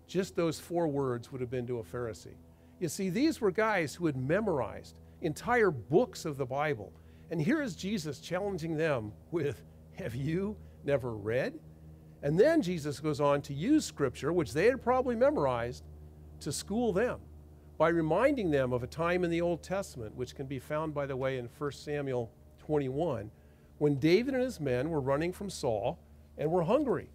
[0.07, 2.33] just those four words would have been to a Pharisee.
[2.79, 6.91] You see, these were guys who had memorized entire books of the Bible.
[7.29, 9.61] And here is Jesus challenging them with,
[9.99, 11.59] Have you never read?
[12.23, 15.83] And then Jesus goes on to use scripture, which they had probably memorized,
[16.41, 17.19] to school them
[17.77, 21.05] by reminding them of a time in the Old Testament, which can be found, by
[21.05, 23.31] the way, in 1 Samuel 21,
[23.77, 25.97] when David and his men were running from Saul
[26.37, 27.09] and were hungry.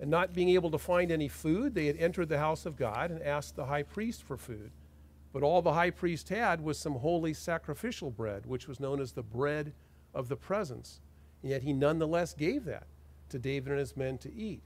[0.00, 3.10] And not being able to find any food, they had entered the house of God
[3.10, 4.70] and asked the high priest for food.
[5.32, 9.12] But all the high priest had was some holy sacrificial bread, which was known as
[9.12, 9.72] the bread
[10.12, 11.00] of the presence.
[11.42, 12.86] And yet he nonetheless gave that
[13.30, 14.62] to David and his men to eat.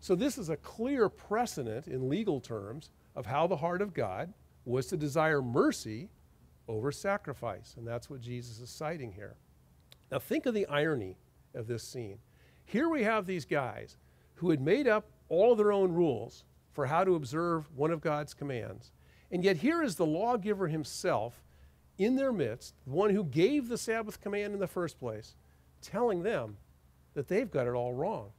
[0.00, 4.32] So this is a clear precedent in legal terms of how the heart of God
[4.64, 6.08] was to desire mercy
[6.68, 7.74] over sacrifice.
[7.76, 9.36] And that's what Jesus is citing here.
[10.10, 11.16] Now, think of the irony
[11.54, 12.18] of this scene.
[12.64, 13.96] Here we have these guys
[14.34, 18.34] who had made up all their own rules for how to observe one of God's
[18.34, 18.92] commands.
[19.30, 21.42] And yet, here is the lawgiver himself
[21.98, 25.36] in their midst, the one who gave the Sabbath command in the first place,
[25.82, 26.56] telling them
[27.14, 28.30] that they've got it all wrong.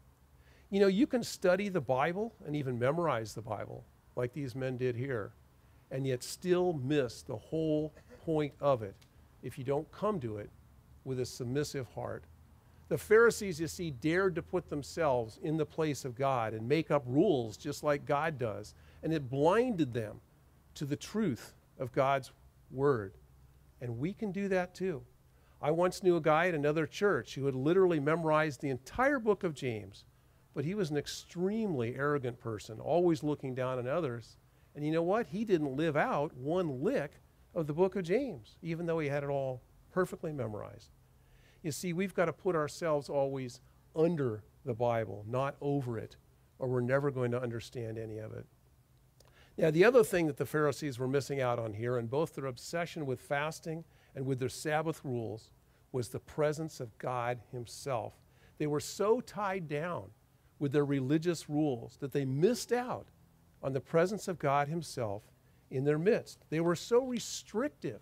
[0.69, 4.77] You know, you can study the Bible and even memorize the Bible like these men
[4.77, 5.31] did here
[5.91, 7.93] and yet still miss the whole
[8.25, 8.95] point of it
[9.43, 10.49] if you don't come to it
[11.03, 12.23] with a submissive heart.
[12.87, 16.91] The Pharisees, you see, dared to put themselves in the place of God and make
[16.91, 20.19] up rules just like God does, and it blinded them
[20.75, 22.31] to the truth of God's
[22.69, 23.13] word.
[23.81, 25.01] And we can do that too.
[25.61, 29.43] I once knew a guy at another church who had literally memorized the entire book
[29.43, 30.05] of James,
[30.53, 34.37] but he was an extremely arrogant person, always looking down on others.
[34.75, 35.27] And you know what?
[35.27, 37.11] He didn't live out one lick
[37.53, 39.61] of the book of James, even though he had it all
[39.91, 40.89] perfectly memorized.
[41.63, 43.61] You see, we've got to put ourselves always
[43.95, 46.15] under the Bible, not over it,
[46.59, 48.45] or we're never going to understand any of it.
[49.57, 52.45] Now, the other thing that the Pharisees were missing out on here, in both their
[52.45, 53.83] obsession with fasting
[54.15, 55.51] and with their Sabbath rules
[55.91, 58.13] was the presence of God Himself.
[58.57, 60.11] They were so tied down
[60.61, 63.07] with their religious rules that they missed out
[63.63, 65.23] on the presence of God Himself
[65.71, 66.37] in their midst.
[66.51, 67.99] They were so restrictive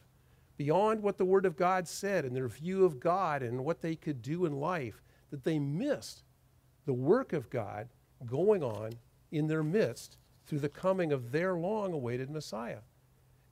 [0.58, 3.96] beyond what the Word of God said and their view of God and what they
[3.96, 6.24] could do in life that they missed
[6.86, 7.88] the work of God
[8.26, 8.92] going on
[9.32, 12.80] in their midst through the coming of their long awaited Messiah.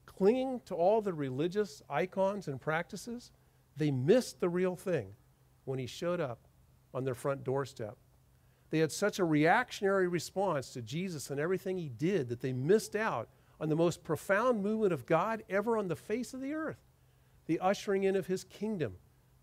[0.04, 3.30] Clinging to all the religious icons and practices,
[3.74, 5.14] they missed the real thing
[5.64, 6.40] when he showed up
[6.92, 7.96] on their front doorstep.
[8.70, 12.94] They had such a reactionary response to Jesus and everything he did that they missed
[12.94, 13.28] out
[13.60, 16.78] on the most profound movement of God ever on the face of the earth
[17.48, 18.94] the ushering in of his kingdom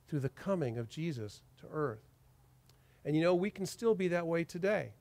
[0.08, 2.08] through the coming of Jesus to earth.
[3.04, 4.92] And you know, we can still be that way today.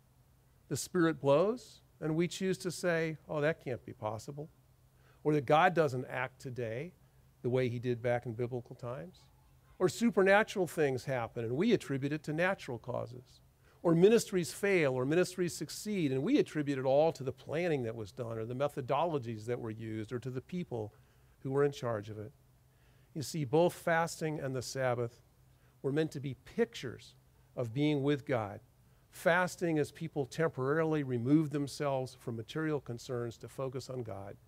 [0.68, 4.48] The Spirit blows, and we choose to say, oh, that can't be possible.
[5.22, 6.92] Or that God doesn't act today
[7.42, 9.20] the way he did back in biblical times.
[9.78, 13.40] Or supernatural things happen, and we attribute it to natural causes
[13.84, 17.94] or ministries fail or ministries succeed, and we attribute it all to the planning that
[17.94, 20.94] was done or the methodologies that were used or to the people
[21.40, 22.32] who were in charge of it.
[23.12, 25.20] You see, both fasting and the Sabbath
[25.82, 27.14] were meant to be pictures
[27.56, 28.60] of being with God.
[29.10, 34.38] Fasting as people temporarily removed themselves from material concerns to focus on God,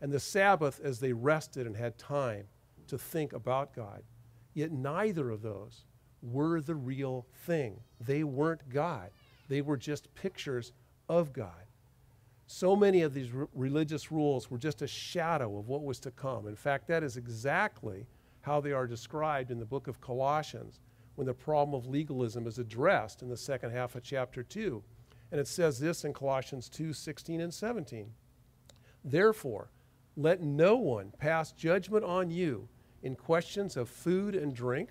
[0.00, 2.44] and the Sabbath as they rested and had time
[2.86, 4.04] to think about God.
[4.54, 5.86] Yet neither of those
[6.22, 7.80] were the real thing.
[8.00, 9.10] They weren't God,
[9.48, 10.72] they were just pictures
[11.08, 11.66] of God.
[12.48, 16.10] So many of these r- religious rules were just a shadow of what was to
[16.12, 16.46] come.
[16.46, 18.06] In fact, that is exactly
[18.42, 20.78] how they are described in the book of Colossians
[21.16, 24.82] when the problem of legalism is addressed in the second half of chapter 2.
[25.32, 28.12] And it says this in Colossians 2 16 and 17.
[29.04, 29.70] Therefore,
[30.16, 32.68] let no one pass judgment on you
[33.02, 34.90] in questions of food and drink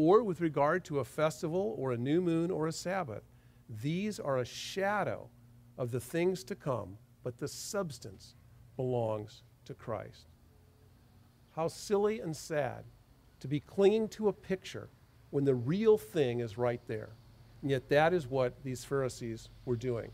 [0.00, 3.22] or with regard to a festival or a new moon or a Sabbath.
[3.82, 5.28] These are a shadow
[5.76, 8.34] of the things to come, but the substance
[8.76, 10.28] belongs to Christ.
[11.54, 12.84] How silly and sad
[13.40, 14.88] to be clinging to a picture
[15.28, 17.10] when the real thing is right there.
[17.60, 20.10] And yet, that is what these Pharisees were doing.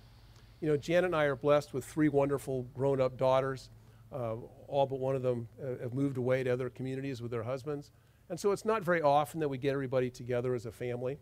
[0.60, 3.70] You know, Janet and I are blessed with three wonderful grown up daughters.
[4.12, 4.34] Uh,
[4.66, 7.92] all but one of them uh, have moved away to other communities with their husbands.
[8.28, 11.18] And so it's not very often that we get everybody together as a family.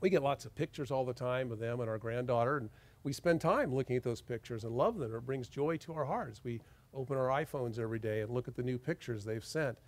[0.00, 2.70] We get lots of pictures all the time of them and our granddaughter, and
[3.02, 5.14] we spend time looking at those pictures and love them.
[5.14, 6.40] It brings joy to our hearts.
[6.44, 6.60] We
[6.94, 9.78] open our iPhones every day and look at the new pictures they've sent.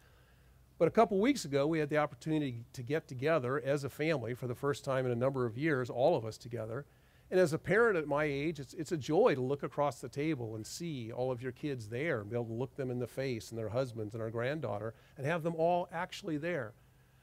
[0.79, 4.35] But a couple weeks ago, we had the opportunity to get together as a family
[4.35, 6.87] for the first time in a number of years, all of us together,
[7.31, 10.09] and as a parent at my age, it's, it's a joy to look across the
[10.09, 12.99] table and see all of your kids there and be able to look them in
[12.99, 16.73] the face and their husbands and our granddaughter and have them all actually there.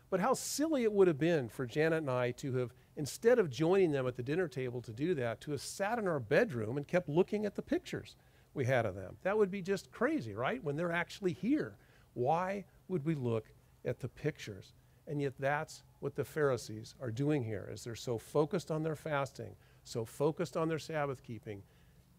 [0.10, 3.50] But how silly it would have been for Janet and I to have, instead of
[3.50, 6.78] joining them at the dinner table to do that, to have sat in our bedroom
[6.78, 8.16] and kept looking at the pictures
[8.54, 9.18] we had of them.
[9.24, 10.64] That would be just crazy, right?
[10.64, 11.76] When they're actually here.
[12.14, 13.52] Why would we look
[13.84, 14.72] at the pictures?
[15.06, 18.96] And yet that's what the Pharisees are doing here, as they're so focused on their
[18.96, 19.56] fasting
[19.88, 21.64] so focused on their Sabbath keeping,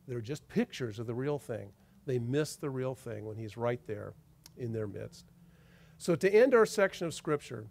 [0.06, 1.70] they're just pictures of the real thing.
[2.06, 4.14] They miss the real thing when he's right there
[4.56, 5.26] in their midst.
[5.98, 7.66] So, to end our section of Scripture,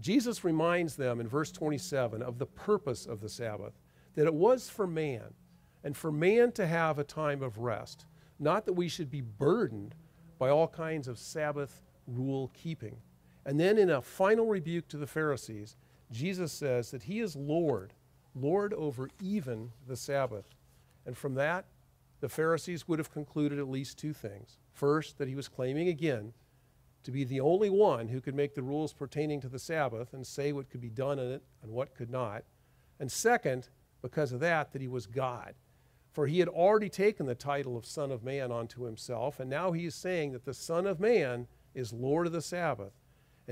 [0.00, 3.78] Jesus reminds them in verse 27 of the purpose of the Sabbath,
[4.14, 5.34] that it was for man,
[5.84, 8.04] and for man to have a time of rest,
[8.38, 9.94] not that we should be burdened
[10.38, 12.96] by all kinds of Sabbath rule keeping.
[13.46, 15.76] And then, in a final rebuke to the Pharisees,
[16.10, 17.94] Jesus says that he is Lord
[18.34, 20.46] Lord over even the Sabbath.
[21.06, 21.66] And from that,
[22.20, 24.58] the Pharisees would have concluded at least two things.
[24.72, 26.32] First, that he was claiming again
[27.02, 30.26] to be the only one who could make the rules pertaining to the Sabbath and
[30.26, 32.44] say what could be done in it and what could not.
[33.00, 33.68] And second,
[34.02, 35.54] because of that, that he was God.
[36.12, 39.72] For he had already taken the title of Son of Man onto himself, and now
[39.72, 42.92] he is saying that the Son of Man is Lord of the Sabbath.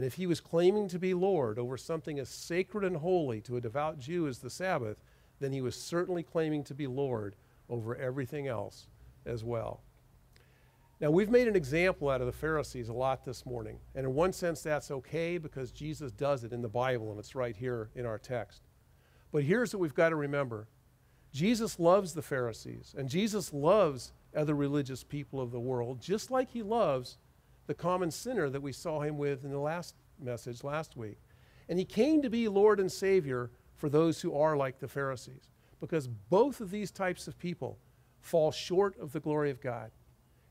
[0.01, 3.59] And if he was claiming to be Lord over something as sacred and holy to
[3.59, 4.97] a devout Jew as the Sabbath,
[5.41, 7.37] then he was certainly claiming to be Lord
[7.69, 8.87] over everything else
[9.27, 9.83] as well.
[11.03, 13.79] Now, we've made an example out of the Pharisees a lot this morning.
[13.95, 17.35] And in one sense, that's okay because Jesus does it in the Bible and it's
[17.35, 18.63] right here in our text.
[19.31, 20.67] But here's what we've got to remember
[21.31, 26.53] Jesus loves the Pharisees, and Jesus loves other religious people of the world, just like
[26.53, 27.19] he loves
[27.71, 31.19] the common sinner that we saw him with in the last message last week.
[31.69, 35.51] And he came to be Lord and Savior for those who are like the Pharisees,
[35.79, 37.79] because both of these types of people
[38.23, 39.93] fall short of the glory of God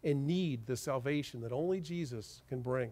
[0.01, 2.91] and need the salvation that only Jesus can bring.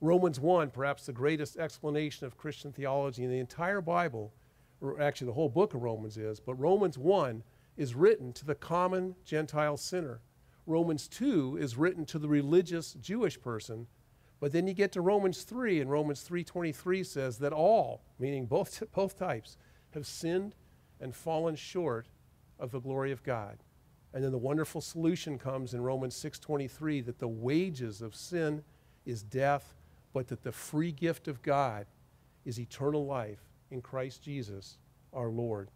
[0.00, 4.32] Romans 1, perhaps the greatest explanation of Christian theology in the entire Bible,
[4.80, 7.44] or actually the whole book of Romans is, but Romans 1
[7.76, 10.22] is written to the common Gentile sinner.
[10.66, 13.86] Romans 2 is written to the religious Jewish person.
[14.40, 18.82] But then you get to Romans 3, and Romans 3:23 says that all, meaning both,
[18.92, 19.56] both types,
[19.92, 20.54] have sinned
[21.00, 22.08] and fallen short
[22.58, 23.58] of the glory of God.
[24.12, 28.62] And then the wonderful solution comes in Romans 6:23 that the wages of sin
[29.04, 29.74] is death,
[30.12, 31.86] but that the free gift of God
[32.44, 33.40] is eternal life
[33.70, 34.78] in Christ Jesus,
[35.12, 35.70] our Lord.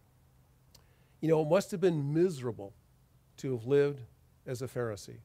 [1.19, 2.73] You know, it must have been miserable
[3.37, 4.01] to have lived
[4.45, 5.19] as a Pharisee.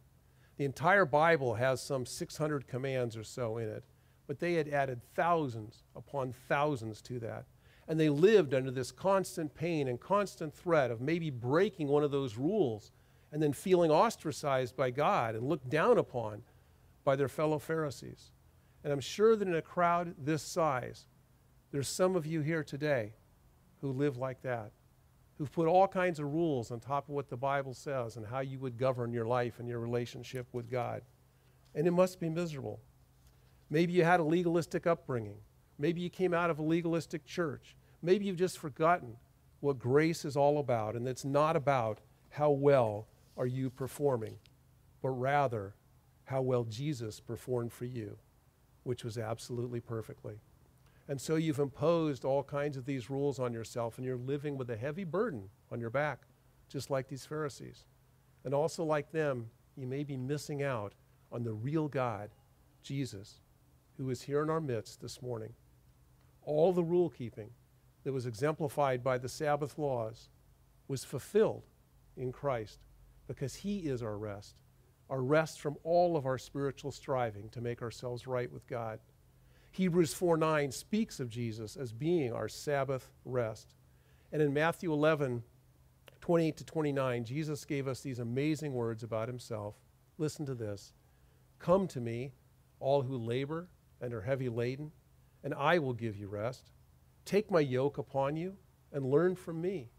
[0.56, 3.84] The entire Bible has some 600 commands or so in it,
[4.26, 7.44] but they had added thousands upon thousands to that.
[7.88, 12.10] And they lived under this constant pain and constant threat of maybe breaking one of
[12.10, 12.90] those rules
[13.32, 16.42] and then feeling ostracized by God and looked down upon
[17.04, 18.32] by their fellow Pharisees.
[18.82, 21.06] And I'm sure that in a crowd this size,
[21.70, 23.12] there's some of you here today
[23.80, 24.72] who live like that,
[25.38, 28.40] who've put all kinds of rules on top of what the Bible says and how
[28.40, 31.02] you would govern your life and your relationship with God.
[31.74, 32.80] And it must be miserable.
[33.68, 35.36] Maybe you had a legalistic upbringing.
[35.78, 37.76] Maybe you came out of a legalistic church.
[38.02, 39.16] Maybe you've just forgotten
[39.60, 43.06] what grace is all about, and it's not about how well
[43.36, 44.36] are you performing,
[45.02, 45.74] but rather
[46.24, 48.16] how well Jesus performed for you,
[48.84, 50.40] which was absolutely perfectly.
[51.08, 54.70] And so you've imposed all kinds of these rules on yourself, and you're living with
[54.70, 56.22] a heavy burden on your back,
[56.68, 57.86] just like these Pharisees.
[58.44, 60.94] And also, like them, you may be missing out
[61.30, 62.30] on the real God,
[62.82, 63.40] Jesus,
[63.96, 65.52] who is here in our midst this morning.
[66.42, 67.50] All the rule keeping
[68.04, 70.28] that was exemplified by the Sabbath laws
[70.88, 71.64] was fulfilled
[72.16, 72.80] in Christ
[73.26, 74.54] because He is our rest,
[75.10, 79.00] our rest from all of our spiritual striving to make ourselves right with God.
[79.76, 83.74] Hebrews 4 9 speaks of Jesus as being our Sabbath rest.
[84.32, 85.42] And in Matthew 11,
[86.22, 89.74] 28 to 29, Jesus gave us these amazing words about himself.
[90.16, 90.94] Listen to this
[91.58, 92.32] Come to me,
[92.80, 93.68] all who labor
[94.00, 94.92] and are heavy laden,
[95.44, 96.70] and I will give you rest.
[97.26, 98.56] Take my yoke upon you
[98.92, 99.90] and learn from me.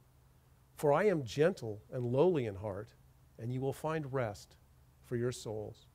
[0.76, 2.96] For I am gentle and lowly in heart
[3.38, 4.56] and you will find rest
[5.06, 5.86] for your souls.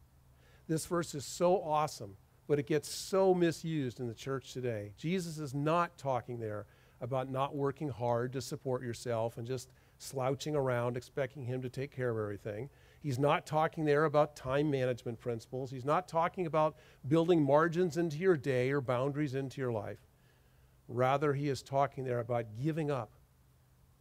[0.68, 2.16] This verse is so awesome,
[2.52, 4.92] but it gets so misused in the church today.
[4.98, 6.66] Jesus is not talking there
[7.00, 11.90] about not working hard to support yourself and just slouching around expecting Him to take
[11.90, 12.68] care of everything.
[13.02, 15.70] He's not talking there about time management principles.
[15.70, 16.76] He's not talking about
[17.08, 20.06] building margins into your day or boundaries into your life.
[20.88, 23.12] Rather, he is talking there about giving up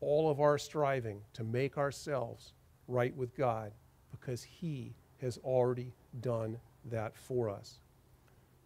[0.01, 2.51] all of our striving to make ourselves
[2.89, 3.71] right with God
[4.11, 7.79] because He has already done that for us.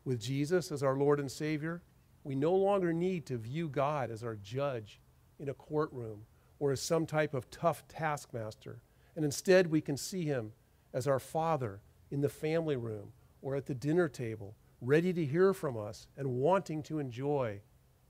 [0.05, 1.81] With Jesus as our Lord and Savior,
[2.23, 5.01] we no longer need to view God as our judge
[5.39, 6.21] in a courtroom
[6.59, 8.81] or as some type of tough taskmaster.
[9.15, 10.53] And instead, we can see Him
[10.93, 11.81] as our Father
[12.11, 16.27] in the family room or at the dinner table, ready to hear from us and
[16.27, 17.59] wanting to enjoy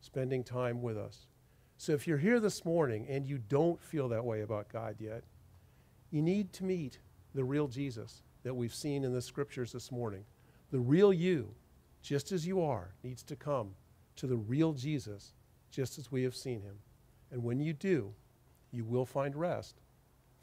[0.01, 1.27] spending time with us.
[1.77, 5.23] So if you're here this morning and you don't feel that way about God yet,
[6.11, 6.99] you need to meet
[7.33, 10.23] the real Jesus that we've seen in the scriptures this morning.
[10.71, 11.53] The real you,
[12.05, 13.71] just as you are, needs to come
[14.15, 15.33] to the real Jesus,
[15.71, 16.77] just as we have seen him.
[17.31, 18.13] And when you do,
[18.71, 19.81] you will find rest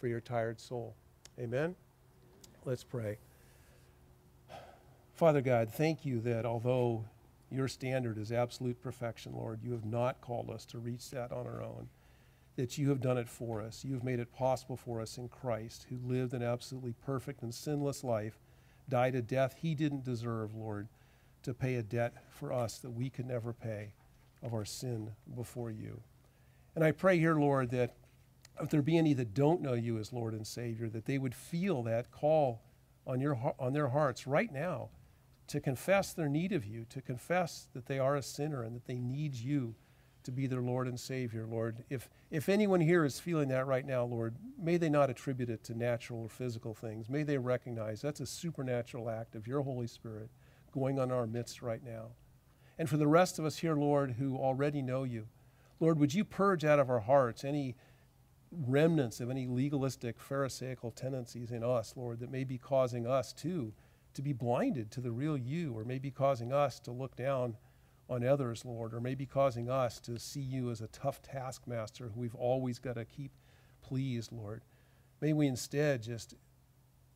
[0.01, 0.97] for your tired soul.
[1.39, 1.77] Amen?
[2.65, 3.19] Let's pray.
[5.15, 7.05] Father God, thank you that although
[7.49, 11.47] your standard is absolute perfection, Lord, you have not called us to reach that on
[11.47, 11.89] our own
[12.57, 13.85] that you have done it for us.
[13.85, 17.55] You have made it possible for us in Christ, who lived an absolutely perfect and
[17.55, 18.39] sinless life,
[18.89, 20.89] died a death he didn't deserve, Lord,
[21.43, 23.93] to pay a debt for us that we could never pay
[24.43, 26.01] of our sin before you.
[26.75, 27.95] And I pray here, Lord, that
[28.61, 31.35] if there be any that don't know you as Lord and Savior, that they would
[31.35, 32.61] feel that call
[33.07, 34.89] on, your, on their hearts right now
[35.49, 38.87] to confess their need of you, to confess that they are a sinner and that
[38.87, 39.75] they need you
[40.25, 41.85] to be their Lord and Savior, Lord.
[41.91, 45.65] If, if anyone here is feeling that right now, Lord, may they not attribute it
[45.65, 47.09] to natural or physical things.
[47.09, 50.31] May they recognize that's a supernatural act of your Holy Spirit
[50.73, 52.09] going on in our midst right now.
[52.79, 55.29] And for the rest of us here, Lord, who already know you,
[55.79, 57.77] Lord, would you purge out of our hearts any
[58.51, 63.73] remnants of any legalistic, Pharisaical tendencies in us, Lord, that may be causing us too
[64.15, 67.57] to be blinded to the real you, or may be causing us to look down
[68.11, 72.21] on others, Lord, or maybe causing us to see you as a tough taskmaster who
[72.21, 73.33] we've always got to keep
[73.81, 74.63] pleased, Lord.
[75.21, 76.35] May we instead just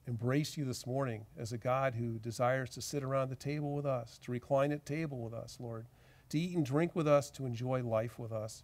[0.07, 3.87] embrace you this morning as a God who desires to sit around the table with
[3.87, 5.87] us, to recline at table with us, Lord,
[6.29, 8.63] to eat and drink with us, to enjoy life with us,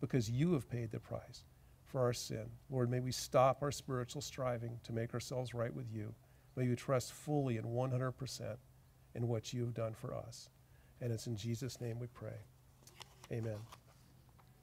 [0.00, 1.44] because you have paid the price
[1.84, 2.46] for our sin.
[2.70, 6.14] Lord, may we stop our spiritual striving to make ourselves right with you.
[6.56, 8.56] May we trust fully and 100%
[9.14, 10.50] in what you have done for us.
[11.00, 12.36] And it's in Jesus' name we pray.
[13.32, 13.58] Amen.